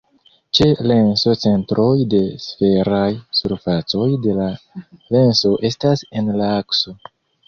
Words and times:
Ĉe 0.59 0.65
lenso 0.91 1.33
centroj 1.41 1.91
de 2.13 2.21
sferaj 2.45 3.09
surfacoj 3.39 4.07
de 4.23 4.33
la 4.39 4.47
lenso 5.17 5.53
estas 5.71 6.03
en 6.21 6.33
la 6.41 6.49
akso. 6.63 6.95